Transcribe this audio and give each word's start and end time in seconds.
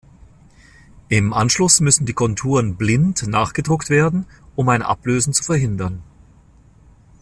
Im 1.09 1.31
Anschluss 1.31 1.79
müssen 1.79 2.07
die 2.07 2.13
Konturen 2.15 2.75
blind 2.75 3.27
nachgedruckt 3.27 3.91
werden, 3.91 4.25
um 4.55 4.67
ein 4.69 4.81
Ablösen 4.81 5.31
zu 5.31 5.43
verhindern. 5.43 6.01